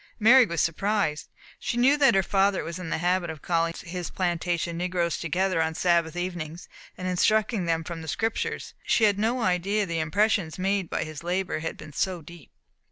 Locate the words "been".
11.77-11.93